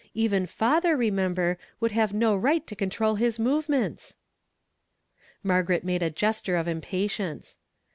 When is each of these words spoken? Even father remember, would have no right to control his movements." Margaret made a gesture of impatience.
Even 0.15 0.47
father 0.47 0.97
remember, 0.97 1.59
would 1.79 1.91
have 1.91 2.11
no 2.11 2.35
right 2.35 2.65
to 2.65 2.75
control 2.75 3.17
his 3.17 3.37
movements." 3.37 4.17
Margaret 5.43 5.83
made 5.83 6.01
a 6.01 6.09
gesture 6.09 6.55
of 6.55 6.67
impatience. 6.67 7.59